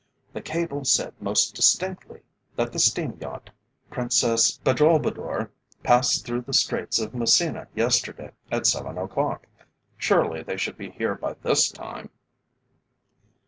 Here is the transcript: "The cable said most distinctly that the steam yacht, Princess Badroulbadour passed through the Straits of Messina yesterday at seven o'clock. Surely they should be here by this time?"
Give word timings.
"The 0.33 0.41
cable 0.41 0.83
said 0.83 1.13
most 1.21 1.53
distinctly 1.53 2.23
that 2.55 2.73
the 2.73 2.79
steam 2.79 3.19
yacht, 3.21 3.51
Princess 3.91 4.57
Badroulbadour 4.63 5.51
passed 5.83 6.25
through 6.25 6.41
the 6.41 6.53
Straits 6.55 6.97
of 6.97 7.13
Messina 7.13 7.67
yesterday 7.75 8.31
at 8.51 8.65
seven 8.65 8.97
o'clock. 8.97 9.45
Surely 9.97 10.41
they 10.41 10.57
should 10.57 10.75
be 10.75 10.89
here 10.89 11.13
by 11.13 11.35
this 11.43 11.71
time?" 11.71 12.09